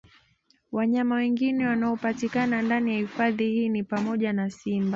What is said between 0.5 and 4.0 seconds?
Wanyama wengine wanaopatikana ndani ya hifadhi hii ni